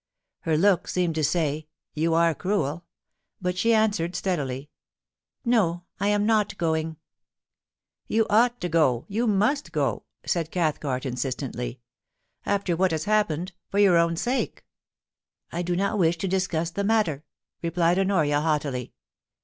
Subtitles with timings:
[0.39, 2.85] Her look seemed to say, *You are cruel;*
[3.39, 4.71] but she answered steadily:
[5.09, 6.97] * No, I am not going.'
[7.53, 7.75] *
[8.07, 11.81] You ought to go— you must go,' said Cathcart, insistently.
[12.13, 14.65] * After what has happened— for your own sake.'
[15.13, 17.23] * I do not wish to discuss the matter,'
[17.61, 18.93] replied Honoria, haughtily.